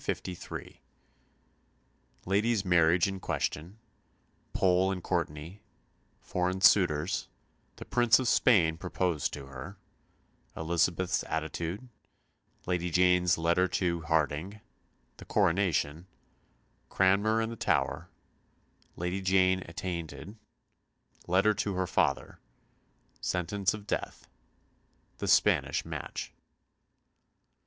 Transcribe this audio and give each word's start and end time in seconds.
CHAPTER 0.03 0.31
XXI 0.31 0.79
1553 0.81 0.81
Mary's 2.27 2.65
marriage 2.65 3.07
in 3.07 3.19
question 3.19 3.77
Pole 4.51 4.91
and 4.91 5.03
Courtenay 5.03 5.61
Foreign 6.19 6.59
suitors 6.59 7.27
The 7.75 7.85
Prince 7.85 8.17
of 8.17 8.27
Spain 8.27 8.79
proposed 8.79 9.31
to 9.33 9.45
her 9.45 9.77
Elizabeth's 10.57 11.23
attitude 11.25 11.87
Lady 12.65 12.89
Jane's 12.89 13.37
letter 13.37 13.67
to 13.67 14.01
Hardinge 14.01 14.61
The 15.17 15.25
coronation 15.25 16.07
Cranmer 16.89 17.39
in 17.39 17.51
the 17.51 17.55
Tower 17.55 18.09
Lady 18.95 19.21
Jane 19.21 19.61
attainted 19.67 20.35
Letter 21.27 21.53
to 21.53 21.75
her 21.75 21.85
father 21.85 22.39
Sentence 23.19 23.71
of 23.75 23.85
death 23.85 24.27
The 25.19 25.27
Spanish 25.27 25.85
match. 25.85 26.33